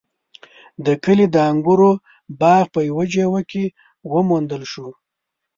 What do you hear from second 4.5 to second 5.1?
شو.